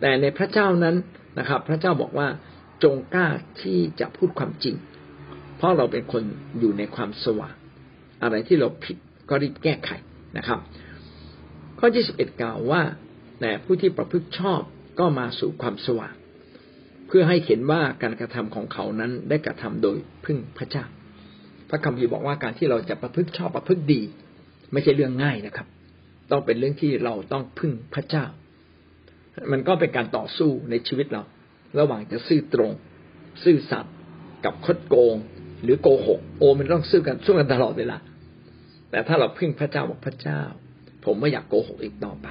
[0.00, 0.96] แต่ในพระเจ้านั้น
[1.38, 2.28] นะครับ พระเจ้าบอกว่า
[2.84, 3.28] จงกล้า
[3.62, 4.76] ที่จะพูดความจริง
[5.56, 6.22] เพราะเราเป็นคน
[6.58, 7.54] อยู่ในความสว่าง
[8.22, 8.96] อะไรที่เราผิด
[9.28, 9.90] ก็รีบแก้ไข
[10.36, 10.58] นะครับ
[11.78, 12.82] ข้อที่สิบเอ็ดกล่าวว่า
[13.40, 14.60] แต่ผู้ที่ประพฤติชอบ
[14.98, 16.14] ก็มาสู่ความสว่าง
[17.06, 20.84] เพื่อให้เห็นว่าการกระทำของเขานั้นได้กระทำโดยพึ่งพระเจ้า
[21.68, 24.02] พระคัมภีร์บอกว่าการที่เราจะประพฤติชอบประพฤติดี
[24.72, 25.66] ไม่ใช่เรื่องง่ายนะครับ
[26.30, 28.24] ต้องเป็นเรื่องที่เราต้องพึ่งพระเจ้า
[29.52, 31.22] มันก็เป็นการต่อสู้ในชีวิตเรา
[31.78, 32.72] ระหว่างจะซื่อตรง
[33.44, 33.94] ซื่อสัตย์
[34.44, 35.16] กับคดโกง
[35.62, 37.96] หรือโกหก โอมันต้องซื่อกันสู้กันตลอดเวลา
[38.90, 40.40] แต่ถ้าเราพึ่งพระเจ้าบอกพระเจ้า
[41.04, 42.28] ผมไม่อยากโกหกอีกต่อไป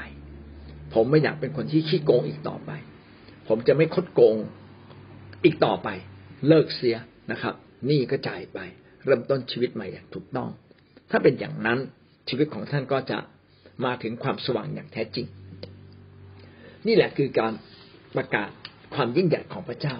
[0.94, 2.72] ผมไม่อยากเป็นคนที่ขี้โกงอีกต่อไป
[3.48, 4.36] ผมจะไม่คดโกง
[5.44, 5.90] อีกต่อไป
[6.48, 6.98] เลิกเสีย
[7.32, 7.54] นะครับ
[7.90, 8.60] นี่ก็จ่ายไป
[9.06, 10.50] เริ่มต้นชีวิตใหม่อย่างถูกต้อง
[11.12, 11.80] ถ้าเป็นอย่างนั้น
[12.30, 13.18] ชีวิตของท่านก็จะ
[13.86, 15.28] มาถึงความสว่างอย่างแท้จริง
[16.88, 17.54] นี่แหละคือการ
[18.16, 18.50] ประกาศ
[18.96, 19.96] ความยิ่งใหญ่ของพระเจ้า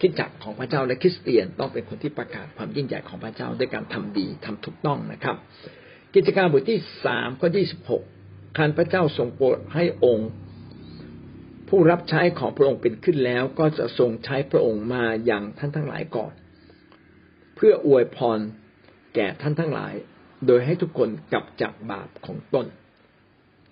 [0.00, 5.36] คิดจักของพระเจ้าและคริสเตียนต้องเป็นคนที่ประกาศความยิ่งใหญ่ของพระเจ้าด้วยการทำดีทำถูกต้องนะครับ
[6.14, 8.02] กิจการบทที่สามข้อที่สิบหก
[8.56, 10.30] คันพระเจ้าทรงโปรดให้องค์
[11.68, 16.32] ผู้รับใช้ของพระองค์เป็นขึ้นแล้ว ก็จะทรงใช้พระองค์มาอย่างท่านทั้งหลายก่อน
[17.54, 18.38] เพื่ออวยพร
[19.14, 19.94] แก่ท่านทั้งหลาย
[20.46, 22.66] โดยให้ทุกคนกลับจากบาปของตน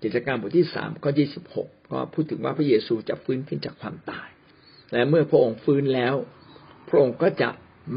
[0.02, 4.28] กิจการบทที่สามข้อยี่สิบหกก็พูดถึงว่าพระเยซูจะฟื้นขึ้นจากความตาย
[4.92, 6.14] และเมื่อพระองค์ฟื้นแล้ว
[6.88, 7.50] พระองค์ก็จะ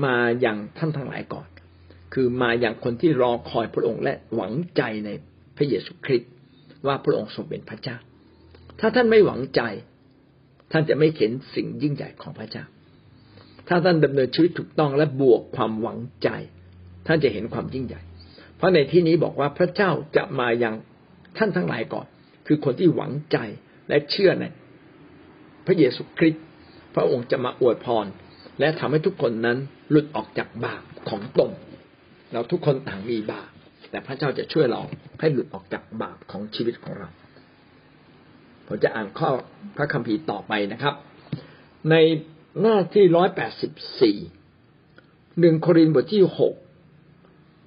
[0.04, 1.48] มาอย่างท่านทั้งหลายก่อน
[2.14, 5.10] คือมาอย่างคนที่รอคอยพระองค์และหวังใจใน
[5.58, 6.32] พระเยซูคริสต์
[6.88, 7.98] ว่าพระองค์ทรงเป็นพระเจ้า
[8.80, 9.62] ถ้าท่านไม่หวังใจ
[10.72, 12.66] ท่านจะไม่เห็นสิ่งยิ่งใหญ่ของพระเจ้า
[13.68, 16.30] ถ้าท่านดำเนินชีวิตถูกต้องและบวกความหวังใจ
[17.08, 18.02] ท่านจะเห็นความยิ่งใหญ่
[18.58, 20.76] เพราะในที่นี้บอกว่าพระเจ้าจะมาอย่าง
[21.38, 22.08] ท่านทั้งหลายก่อน
[22.48, 23.38] คือคนที่หวังใจ
[23.90, 24.46] และเชื่อใน
[25.66, 26.44] พระเยซูคริสต์
[26.96, 28.06] พระองค์จะมาอวยพร
[28.60, 29.58] และทำให้ทุกคนนั้น
[29.90, 31.52] หลุดออกจากบาปของตน
[32.34, 33.50] เราทุกคนต่างมีบาป
[33.90, 34.82] แต่พระเจ้าจะช่วยเรา
[35.20, 37.10] ให้หลุดออกจากบาปของชีวิตของเรา
[38.68, 39.30] ผมจะอ่านข้อ
[39.78, 40.96] พระคัมภีร์ต่อไปนะครับ
[41.90, 41.96] ใน
[42.62, 44.18] หน้าที่ร้อยแปดสิบสี่
[45.40, 46.54] หนึ่งโครินธ์บทที่หก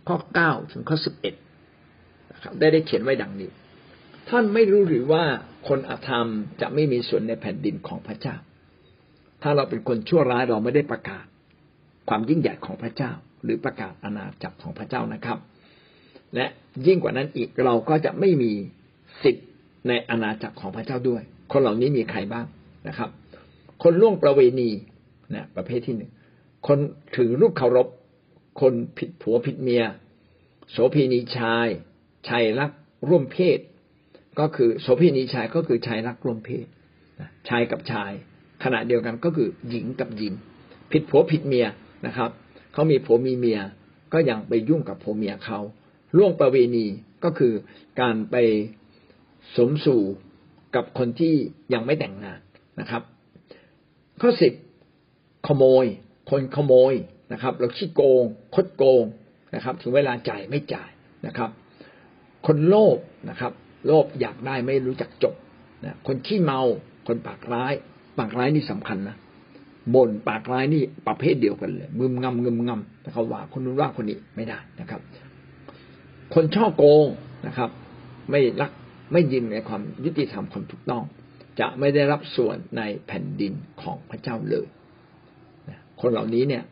[0.09, 1.35] ข้อเก้าถึงข้อสิบเอ็ด
[2.33, 3.51] นะครับได้ได้เขียนไว้ดังนี้
[4.29, 5.25] ท่านไม่รู้หรือว่า
[5.69, 6.27] คนอธรรม
[6.61, 8.37] จะไม่มีส่วนในแผ่นดินของพระเจ้า
[9.43, 11.25] ถ้าเราเป็นคนชั่วร้ายเราไม่ได้ประกาศ
[12.09, 13.13] ความยิ่งใหญ่ของพระเจ้า
[13.45, 15.39] หรือประกาศอาณาจักรของพระเจ้านะครับ
[16.35, 16.47] และ
[16.87, 18.53] ยิ่งกว่านั้นอีกเราก็จะไม่มี
[19.23, 19.49] สิทธิ์
[19.89, 22.47] ในอาณาจักรของพระเจ้าด้วย คนเหล่านี้มีใครบ้าง
[22.89, 23.11] นะครับ
[23.83, 24.71] คนล่วงประเวณี
[25.35, 26.11] นะประเภทที่หนึ่ง
[26.67, 26.79] คน
[27.17, 27.89] ถือรูปเคารพ
[28.61, 29.85] คนผิดผัวผิดเมีย
[30.71, 31.69] โสเภณีชาย
[32.29, 32.71] ชายรัก
[33.09, 33.59] ร่วมเพศ
[34.41, 36.67] ก็คือโสเภณีชายก็คือชายรักร่วมเพศ
[37.49, 38.13] ชายกับชาย
[38.65, 40.35] ขณะเดียวกันก็คือหญิงกับหญิง
[40.93, 41.67] ผิดผัวผิดเมีย
[42.07, 42.31] นะครับ
[42.73, 43.61] เขามีผัวมีเมีย
[44.13, 45.59] ก็ยังไปยุ่งกับผัวเมียเขา
[46.17, 46.87] ล่วงประเวณี
[47.25, 47.53] ก็คือ
[48.01, 48.37] การไป
[49.57, 50.03] สมสู่
[50.75, 51.35] กับคนที่
[51.75, 52.41] ยังไม่แต่งงาน
[52.81, 53.03] นะครับ
[54.21, 54.53] ข้อสิบ
[55.47, 55.85] ขโมย
[56.31, 56.95] คนขโมย
[57.33, 59.05] นะครับเราขี้โกง คดโกง
[59.55, 60.91] นะครับ ถึงเวลาจ่ายไม่จ่าย
[61.27, 61.51] นะครับ
[62.47, 62.99] คนโลภ
[63.31, 63.53] นะครับ
[63.87, 65.35] โลภอยากได้ไม่รู้จักจบ
[65.85, 66.61] นะคนขี้เมา
[67.07, 67.73] คนปากร้าย
[68.19, 69.17] ปากร้ายนี่สำคัญนะ
[69.95, 75.01] บ่นปากร้ายนี่ประเภทเดียวกันเลยมึมงำงึมงำนะครับว่าคนนู้นว่าคนนี้ไม่ได้นะครับ
[76.35, 77.07] คนช่อโกง
[77.47, 77.71] นะครับ
[78.31, 78.71] ไม่รัก
[79.13, 81.03] ไม่ยินในความยุติธรรมความถูกต้อง
[81.61, 84.67] จะไม่ได้รับส่วนในแผ่นดินของพระเจ้าเลย
[86.01, 86.63] คนเหล่านี้เนี่ย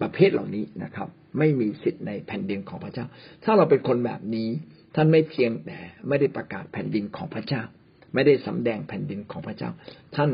[0.00, 3.06] ประเภทเหล่านี้นะครับ ไม่มีสิทธิ์ในแผ่นดินของพระเจ้า
[3.44, 4.48] ถ้าเราเป็นคนแบบนี้
[4.94, 7.62] ท่านไม่เพียงแต่ไม่ได้ประกาศแผ่นดินของพระเจ้า
[8.14, 9.70] ไม่ได้สำแดงแผ่นดินของพระเจ้า
[10.16, 10.30] ท่าน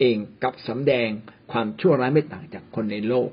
[0.00, 1.08] เองกับสำแดง
[1.52, 3.30] ความชั่วร้ายไม่ต่างจากคนในโลก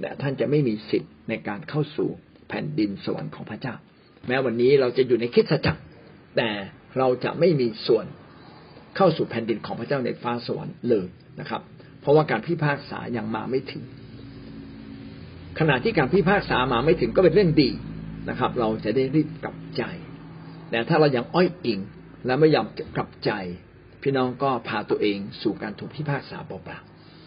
[0.00, 2.08] และท่านจะไม่มีสิทธิ์ในการเข้าสู่
[2.48, 3.74] แผ่นดินสวรรค์ของพระเจ้า
[4.28, 5.82] แม้วันนี้เราจะอยู่ในคิดจักร
[6.36, 6.50] แต่
[6.98, 8.06] เราจะไม่มีส่วน
[8.96, 11.06] เข้าสู่แผ่นดินของพระเจ้าในฟ้าสวรรค์เลย
[11.40, 11.62] นะครับ
[12.00, 13.84] เพราะว่าการพิพากษายังมาไม่ถึง
[15.58, 17.70] ขณะที่การพิพากษามาไม่ถึงก็เป็นเรื่องดี
[18.28, 19.82] นะครับ เราจะได้รีบกลับใจ
[20.70, 21.80] แต่ถ้าเรายังอ้อยอิง
[22.26, 23.30] และไม่ยอมกลับใจ
[24.08, 26.78] พี่น้องก็พาตัวเองสู่การถูกพิพากษาเปล่า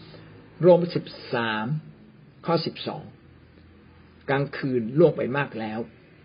[0.08, 1.66] ๆรมสิบสาม
[2.46, 3.02] ข้อสิบสอง
[4.30, 5.78] กลางคืนล่วงไปมากแล้ว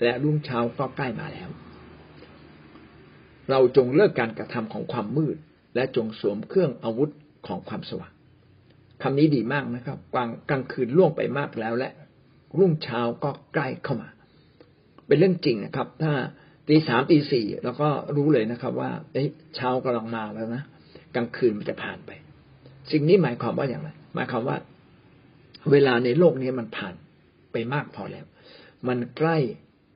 [0.03, 1.49] และรุ่งเช้าก็ใกล้มาแล้ว
[3.49, 5.37] เราจงเลิกการกระทำของความมืด
[5.75, 7.11] และจงสวมเครื่องอาวุธ
[7.47, 8.13] ของความสว่าง
[9.03, 11.89] คำนี้ดีมากนะครับกลางกลางคืนล่วงไปมากแล้วและ
[12.59, 14.09] รุ่งเช้าก็ใกล้เข้ามา
[15.07, 16.13] เป็นเรื่องจริงนะครับ ถ้า
[16.69, 18.91] ตีสามตีสี่แล้วก็รู้เลยนะครับ ว่า
[19.55, 20.63] เช้ากำลังมาแล้วนะ
[21.15, 22.11] กลางคืนมันจะผ่านไป
[22.91, 24.57] สิ่งนี้หมายความว่าอย่างไรหมายความว่า
[25.71, 26.93] เวลาในโลกนี้มันผ่าน
[27.51, 28.25] ไปมากพอแล้ว
[28.87, 29.37] มันใกล้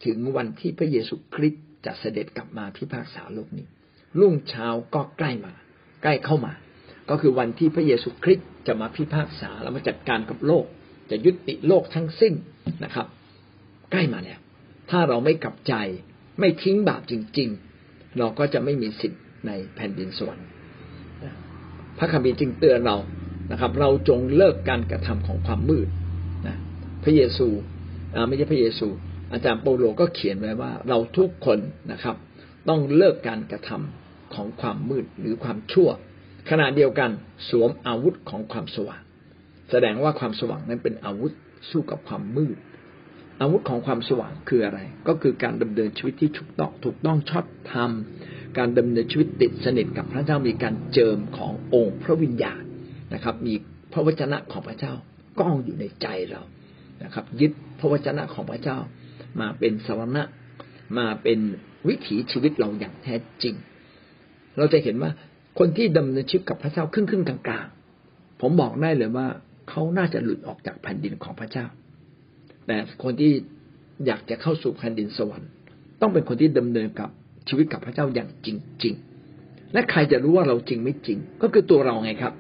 [0.06, 3.66] ถึงวันที่พระเยซูคริสต์จะเสด็จกลับมาพิพากษาโลกนี้
[4.20, 5.54] รุ่งเช้าก็ใกล้มา
[6.04, 6.54] ใกล้เข้ามา
[7.10, 10.66] ก็คือวันที่พระเยซูคริสต์จะมาพิพากษาแล้วมาจัดการกับโลก
[11.12, 12.34] จะยุติโลกทั้งสิ้น
[12.84, 13.08] นะครับ
[13.92, 14.40] ใกล้มาแล้ว
[14.90, 15.74] ถ้าเราไม่กลับใจ
[16.40, 17.50] ไม่ทิ้งบาปจริง
[17.84, 20.48] ๆ เราก็จะไม่มีสิทธิ์ในแผ่นดินสวรรค์
[21.98, 22.98] พระคัมภีร์จึงเตือนเรา
[23.52, 25.88] นะครับ เราจงเลิกการกระทำของความมืด
[26.48, 26.58] นะ
[27.04, 27.48] พระเยซู
[28.28, 28.88] ไม่ใช่พระเยซู
[29.34, 31.60] อาจารย์เปาโลก็เขียนไว้ว่า เราทุกคน
[31.92, 32.16] นะครับ
[32.70, 35.90] ต้องเลิกการกระทำของความมืดหรือความชั่ว
[36.50, 37.10] ขณะเดียวกัน
[37.50, 39.02] สวมอาวุธของความสว่าง
[39.72, 41.32] แสดงว่าความสว่างนั้นเป็นอาวุธ
[41.70, 42.58] สู้กับความมืด
[43.42, 47.92] อาวุธของความสว่างคืออะไร ก็คือการดำเนินชีวิตที่ถูกต้องถูกต้องชอบธรรม
[48.58, 52.62] การดำเนินชีวิตติดสนิทกับพระเจ้ามีการเจิมขององค์พระวิญญาณ
[53.14, 53.54] นะครับ มี
[53.94, 54.94] พระวจนะของพระเจ้า
[55.40, 56.42] ก้องอยู่ในใจเรา
[57.04, 58.78] นะครับ ยึดพระวจนะของพระเจ้า
[59.40, 60.24] มาเป็นสวรณะ
[60.98, 61.40] มาเป็น
[61.88, 63.56] วิถีชีวิตเราอย่างแท้จริง
[64.58, 65.12] เราจะเห็นว่า
[65.60, 69.28] คนที่ดำเนินชีวิตกับพระเจ้าครึ่งครึ่งกลางๆผมบอกได้เลยว่า
[69.70, 71.66] เขาน่าจะหลุดออกจากแผ่นดินของพระเจ้า
[72.70, 73.32] แต่คนที่
[74.06, 75.50] อยากจะเข้าสู่แผ่นดินสวรรค์
[76.02, 77.10] ต้องเป็นคนที่ดำเนินกับ
[77.48, 78.48] ชีวิตกับพระเจ้าอย่างจ
[78.84, 78.94] ริง
[79.34, 82.34] ๆ และใครจะรู้ว่าเราจริงไม่จริง ก็คือตัวเราไงครับ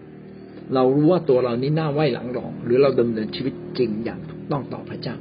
[0.73, 5.15] เรารู้ว่าตัวเรานี้หน้าไหวหลังหลอง หรือเราดำเนินชีวิตจริงอย่างถูกต้องต่อพระเจ้า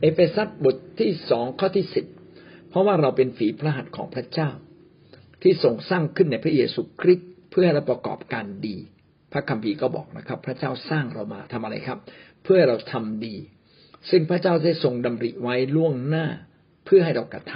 [0.00, 2.06] เอเฟซัสบทที่สองข้อที่สิบ
[2.70, 4.50] เพราะว่าเราเป็นฝีพระหัตถ์ของพระเจ้า
[5.42, 8.76] ที่ทรงสร้างขึ้นในพระเยซูคริสต์เพื่อเราประกอบการดี
[9.32, 11.98] พระคัมภีร์ก็บอกนะครับ พระเจ้าสร้างเรามาทำอะไรครับ
[12.44, 13.36] เพื่อเราทำดี
[14.10, 16.26] ซึ่งพระเจ้าได้ทรงดำริไว้ล่วงหน้า
[16.84, 17.52] เพื่อให้เรากระท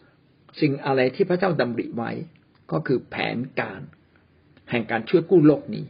[0.00, 2.10] ำสิ่งอะไรที่พระเจ้าดำริไว้
[2.72, 3.80] ก็คือแผนการ
[4.70, 5.84] แห่งการช่วยกู้โลกนี้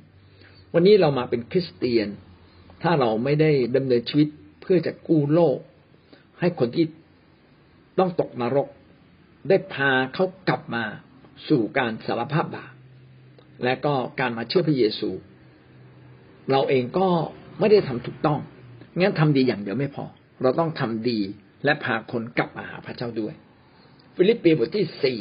[0.75, 2.09] วันนี้เรามาเป็นคริสเตียน
[2.83, 4.29] ถ้าเราไม่ได้ดำเนินชีวิต
[4.63, 5.59] เพื่อจะกู้โลก
[6.41, 6.87] ให้คนที่
[7.99, 8.69] ต้องตกนรก
[9.49, 10.85] ได้พาเขากลับมา
[11.49, 12.73] สู่การสารภาพบาป
[13.65, 15.11] และก็การมาเชื่อพระเยซู
[16.51, 17.09] เราเองก็
[17.59, 18.41] ไม่ได้ทำถูกต้อง
[18.99, 20.05] งั้นทำดีอย่างเดียวไม่พอ
[20.43, 21.19] เราต้องทำดี
[21.65, 23.35] และพาคนกลับมาหาพระเจ้าด้วย
[24.17, 25.19] ฟิลิปปีบทที่สี่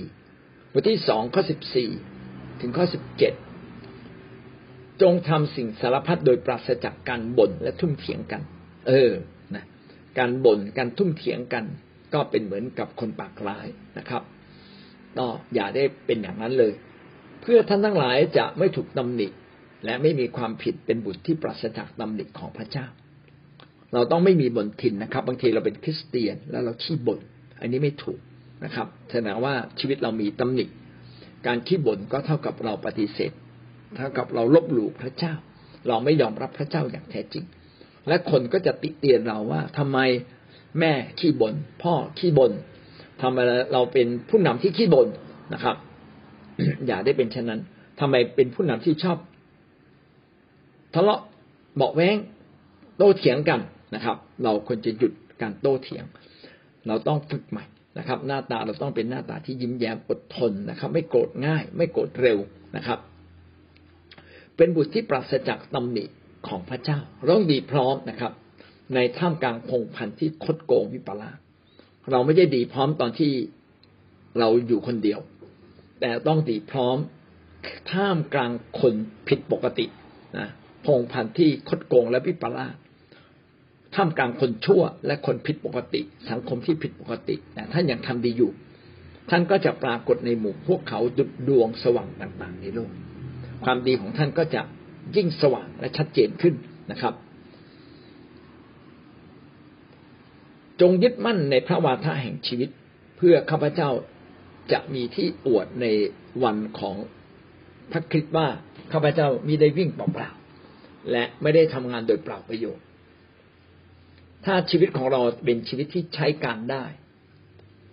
[0.74, 1.90] บทที่สองข้อสิบสี่
[2.62, 3.34] ถึงข้อสิบเจ็ด
[5.02, 8.42] จงทำสิ่งสารพัดโดยปราศจากการบ่นและทุ่มเถียงกัน
[8.88, 9.12] เออ
[9.56, 9.66] นะ
[10.18, 11.66] การบ่นการทุ่มเถียงกัน
[12.14, 14.24] ก็เป็นเหมือนกับคนปากร้ายนะครับ
[15.18, 16.74] ก็อย่าได้เป็นอย่างนั้นเลย
[17.42, 19.28] เพื่อท่านทั้งหลายจะไม่ถูกตำหนิ
[19.86, 22.88] และไม่มีความผิดเป็นบุตรที่ปราศจากตำหนิของพระเจ้า
[23.94, 27.20] เราต้องไม่มีบ่นทินนะครับ บางทีเราเป็นคริสเตียนแล้วเราขี้บ่น
[27.60, 28.20] อันนี้ไม่ถูก
[28.66, 30.66] นะครับแสดงว่าชีวิตเรามีตำหนิ
[31.48, 33.32] การขี้บ่นก็เท่ากับเราปฏิเสธ
[33.98, 35.34] เท่ากับเราลบหลู่พระเจ้า
[35.88, 37.46] เราไม่ยอมรับพระเจ้าอย่างแท้จริง
[38.08, 39.98] และคนก็จะติเตียนเราว่าทำไม
[40.80, 42.52] แม่ขี้บน่นพ่อขี้บน่น
[43.22, 43.38] ทำไม
[43.74, 45.08] เราเป็นผู้นำที่ขี้บ่น
[45.54, 45.76] นะครับ
[46.88, 47.62] อย่าได้เป็นเช่นนั้น
[48.00, 49.18] ทำไมเป็นผู้นำที่ชอบ
[50.94, 51.22] ทะเลาะ
[51.76, 52.18] เบาแวง
[52.98, 53.60] โต้เถียงกัน
[53.96, 56.06] นะครับ เราควรจะหยุดการโต้เถียง
[56.88, 57.66] เราต้องฝึกใหม่
[57.98, 62.38] นะครับ หน้าตาเราต้องเป็นหน้าตาที่ยิ้มแย้มอดทนนะครับ ไม่โกรธง่าย ไม่โกรธเร็ว
[62.76, 63.00] นะครับ
[64.58, 66.04] เป็นบุตรที่ปราศจากตำหนิ
[66.48, 68.32] ของพระเจ้าเราต้องดีพร้อมนะครับ
[68.96, 71.38] ในท่ามกลางพงพันที่คดโกงวิปลาส
[72.12, 73.32] เราไม่ได้ดีพร้อมตอนที่
[74.40, 75.20] เราอยู่คนเดียว
[76.00, 76.98] แต่ต้องดีพร้อม
[77.92, 78.94] ท่ามกลางคน
[79.28, 79.86] ผิดปกติ
[80.38, 80.48] นะ
[80.86, 82.76] พงพันธ์ที่คดโกงและวิปลาส
[83.96, 88.52] ท่ามกลางคนชั่วและคนผิดปกติ สังคมที่ผิดปกติ แต่ท่านยังทำดีอยู่
[89.30, 92.92] ท่านก็จะปรากฏในหมู่พวกเขาดุดดวงสว่างต่างๆ ในโลก
[93.64, 94.62] ความดีของท่านก็จะ
[95.16, 96.54] ยิ่งสว่างและชัดเจนขึ้น
[96.92, 97.14] นะครับ
[100.82, 102.70] จงยึดมั่นในพระวาทะแห่งชีวิต
[103.18, 103.90] เพื่อข้าพเจ้า
[104.72, 105.86] จะมีที่อวดใน
[106.44, 106.96] วันของ
[107.92, 108.48] พระคริสต์ว่า
[108.94, 112.86] ข้าพเจ้ามีได้วิ่งเปล่าๆและไม่ได้ทำงานโดยเปล่าประโยชน์
[114.46, 116.86] ถ้าชีวิตของเราเป็นชีวิตที่ใช้การได้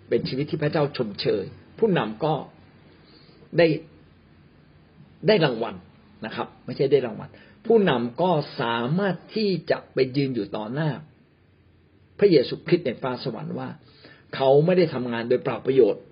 [0.08, 1.44] เป็นชีวิตที่พระเจ้าชมเชย
[1.78, 2.34] ผู้นำก็
[3.58, 3.66] ได้
[5.26, 5.74] ได้รางวัล
[6.24, 7.28] นะครับ ไม่ใช่ได้รางวัล
[7.66, 8.30] ผู้นำก็
[8.60, 10.90] สามารถที่จะไปยืนอยู่ต่อหน้า
[12.18, 13.68] พระเยซูคริสต์ในฟ้าสวรรค์ว่า
[14.34, 16.02] เขาไม่ได้ทำงานโดยเปล่าประโยชน์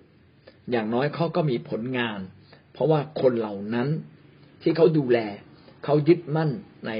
[0.70, 2.18] อย่างน้อยเขาก็มีผลงาน
[2.72, 3.88] เพราะว่าคนเหล่านั้น
[4.62, 5.18] ที่เขาดูแล
[5.84, 6.50] เขายึดมั่น
[6.86, 6.90] ใน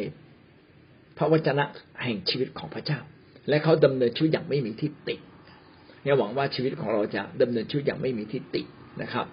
[1.16, 1.64] พระวจนะ
[2.02, 3.00] แห่งชีวิตของพระเจ้า
[3.48, 5.16] และเขาดำเนินชีวิตอย่างไม่มีที่ติ
[6.02, 8.62] เนี่ยหวังว่าชีวิตของเราจะดำเนินชีวิตอย่างไม่มีที่ติ
[9.02, 9.26] นะครับ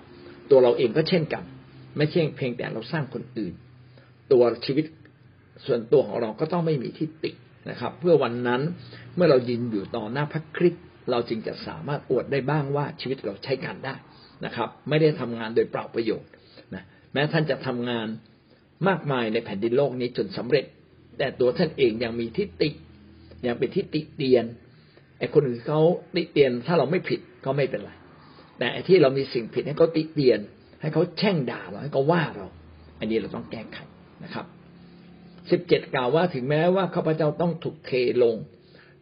[0.49, 1.43] ตัวเราเองก็เช่นกัน
[1.97, 3.53] ไม่ใช่เพียงแต่เราสร้างคนอื่น
[4.31, 4.85] ตัวชีวิต
[5.65, 7.31] ส่วนตัวของเราก็ต้องไม่มีที่ติ
[7.69, 8.61] นะครับ เพื่อวันนั้น
[9.15, 13.95] เมื่อเรายืนอยู่ต่อหน้าพระคริสต์เราจึงจะสามารถอวดได้บ้างว่าชีวิตเราใช้การได้
[14.45, 16.29] นะครับ ไม่ได้ทำงานโดยเปล่าประโยชน์
[16.73, 18.07] นะแม้ท่านจะทำงาน
[18.87, 20.65] มากมายในแผ่นดินโลกนี้จนสำเร็จ
[21.17, 22.69] แต่ตัวท่านเองยังมีทิฏฐิ
[23.47, 24.45] ยังเป็นทิฏฐิเตียน
[25.19, 25.81] ไอ้คนอื่นเขา
[26.15, 27.91] ติเตียนถ้าเราไม่ผิดก็ไม่เป็นไร
[28.57, 30.39] แต่ไอ้ที่เรามีสิ่งผิดให้เขาติเตียน
[30.81, 32.47] ให้เขาแช่งด่าเราให้เขาว่าเรา
[32.99, 33.77] อันนี้เราต้องแก้ไข
[34.23, 34.45] นะครับ
[35.51, 37.91] สิบเจ็ดกล่าวว่าถึงแม้ว่าข้าพเจ้าต้องถูกเท
[38.23, 38.35] ลง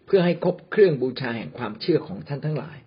[0.06, 2.78] เพื่อให้ครบเครื่องบูชาแห่งความเชื่อของท่านทั้งหลาย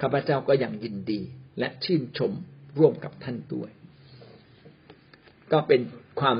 [0.00, 1.20] ข้าพเจ้าก็ยังยินดี
[1.58, 2.32] และชื่นชม
[2.78, 3.70] ร่วมกับท่านด้วย
[5.52, 5.80] ก็เป็น
[6.20, 6.36] ความ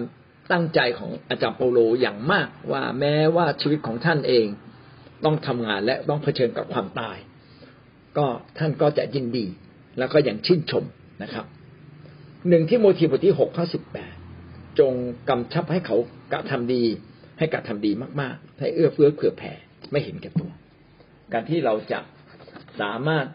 [0.53, 4.47] ตั้งใจของอาจารย์เปาโลอย่างมากว่าแม้ว่าชีวิตของท่านเอง
[5.25, 7.17] ต้องทำงานและต้องเผชิญกับความตาย
[8.19, 8.27] ก็
[8.59, 9.47] ท่านก็จะยินดี
[9.99, 10.85] แล้วก็อยังชื่นชม
[11.23, 11.47] นะครับ
[12.49, 14.15] หนึ่งที่โมทีบทที่หกข้อสิบแปด
[14.79, 14.93] จง
[15.29, 15.97] กำชับให้เขา
[16.33, 16.83] กระทำดี
[17.39, 19.53] ให้กระทำดีมากๆ ให้เอื้อเฟื้อเผื่อแผ่
[19.91, 20.51] ไม่เห็นแก่ตัว
[21.33, 22.01] การที่เราจะ
[22.81, 23.27] สามารถ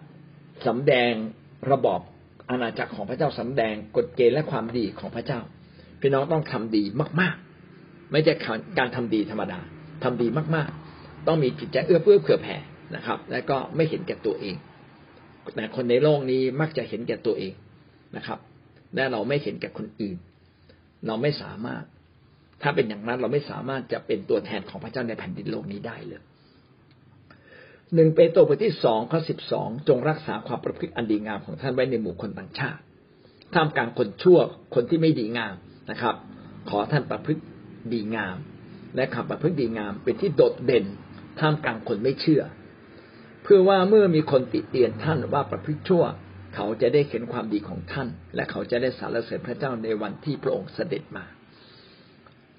[0.67, 1.13] สำแดง
[1.71, 1.99] ระบอบ
[2.49, 5.39] อาณาจักรของพระเจ้าสำแดงกฎเกณฑ์และความดีของพระเจ้า
[5.99, 6.83] พี่น้องต้องทำดี
[7.21, 7.35] มาก
[7.73, 8.33] ๆ ไม่ใช่
[8.79, 9.59] การทำดีธรรมดา
[10.03, 10.78] ทำดีมากๆ
[11.27, 12.57] ต้องมีจิตใจเอื้อเฟื้อเผื่อแผ่
[12.95, 14.55] นะครับ และก็ไม่เห็นแก่ตัวเอง
[15.55, 17.53] แต่คนในโลกนี้มักจะเห็นแก่ตัวเอง
[18.15, 18.39] นะครับ
[18.95, 20.17] และเราไม่เห็นแก่คนอื่น
[21.07, 21.83] เราไม่สามารถ
[22.61, 26.21] ถ้าเป็นอย่างนั้นเราไม่สามารถจะเป็นตัวแทนของพระเจ้าในแผ่นดินโลกนี้ได้เลย
[27.95, 32.81] หนึ่งเปโตรบทที่สองข้อสิบสองจงรักษาความประพฤติอันดีงามของท่านไว้ในหมู่คนต่างชาติ
[33.53, 34.39] ท่ามกลางคนชั่ว
[34.75, 35.55] คนที่ไม่ดีงาม
[35.91, 36.15] นะครับ
[36.69, 37.41] ขอท่านประพฤติ
[37.93, 38.37] ดีงาม
[38.95, 40.85] และคำประพฤติดีงามเป็นที่โดดเด่น
[41.39, 42.43] ท่ามกลางคนไม่เชื่อ
[43.43, 46.03] เพื่อว่าเมื่อมีคนติเตียนท่านว่าประพฤติชั่ว
[46.55, 51.25] เขาจะได้เห็นความดีของท่าน และเขาจะได้สรรเสริญพระเจ้าในวันที่พระองค์เสด็จมา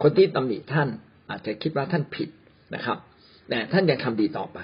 [0.03, 0.89] คนที่ตำหนิท่าน
[1.31, 2.29] อาจจะคิดว่าท่านผิด
[2.75, 2.99] นะครับ
[3.49, 4.59] แต่ท่านยังทำดีต่อไป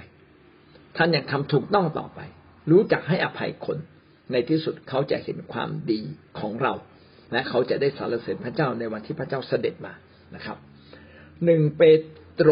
[0.96, 2.20] ท่านยังทำถูกต้องต่อไป
[2.70, 3.78] รู้จักให้อภัยคน
[4.32, 6.00] ในที่สุดเขาจะเห็นความดี
[6.38, 6.72] ของเรา
[7.32, 9.92] และเขาจะได้สรรเสริญพระเจ้าในวันที่พระเจ้าเสด็จมา
[10.34, 10.56] นะครับ
[11.44, 11.82] หนึ่งเป
[12.34, 12.50] โตร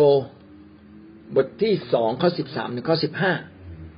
[1.36, 3.32] บทที่สองข้อสิบสามถึงข้อสิบห้า